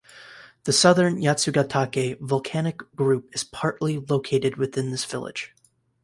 [0.63, 5.53] The Southern Yatsugatake Volcanic Group is partly located within this village.